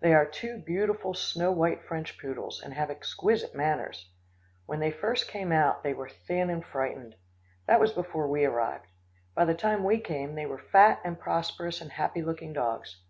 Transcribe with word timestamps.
They 0.00 0.12
are 0.12 0.26
two 0.26 0.58
beautiful 0.58 1.14
snow 1.14 1.52
white 1.52 1.84
French 1.84 2.18
poodles, 2.20 2.60
and 2.60 2.74
have 2.74 2.90
exquisite 2.90 3.54
manners. 3.54 4.10
When 4.66 4.80
they 4.80 4.90
first 4.90 5.28
came 5.30 5.52
out, 5.52 5.84
they 5.84 5.94
were 5.94 6.08
thin 6.08 6.50
and 6.50 6.64
frightened. 6.66 7.14
That 7.68 7.78
was 7.78 7.92
before 7.92 8.26
we 8.26 8.44
arrived. 8.44 8.86
By 9.36 9.44
the 9.44 9.54
time 9.54 9.84
we 9.84 10.00
came, 10.00 10.34
they 10.34 10.46
were 10.46 10.58
fat 10.58 11.00
and 11.04 11.16
prosperous 11.16 11.80
and 11.80 11.92
happy 11.92 12.22
looking 12.22 12.52
dogs. 12.52 13.02